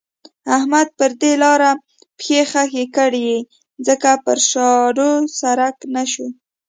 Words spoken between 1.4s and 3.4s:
لاره پښې خښې کړې